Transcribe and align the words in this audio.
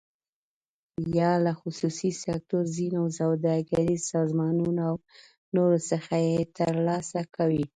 یا 1.19 1.31
له 1.45 1.51
خصوصي 1.61 2.11
سکتور، 2.23 2.63
ځینو 2.77 3.01
سوداګریزو 3.19 4.09
سازمانونو 4.13 4.81
او 4.89 4.95
نورو 5.55 5.79
څخه 5.91 6.13
یې 6.27 6.37
تر 6.57 6.73
لاسه 6.87 7.21
کوي. 7.35 7.63